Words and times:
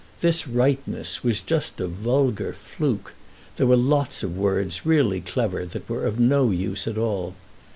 This 0.21 0.47
rightness 0.47 1.23
was 1.23 1.41
just 1.41 1.79
a 1.79 1.85
vulgar 1.87 2.53
"fluke"—there 2.53 3.67
were 3.67 3.75
lots 3.75 4.23
of 4.23 4.35
words 4.35 4.83
really 4.83 5.21
clever 5.21 5.63
that 5.63 5.87
were 5.87 6.07
of 6.07 6.19
no 6.19 6.49
use 6.49 6.87
at 6.87 6.97
all. 6.97 7.35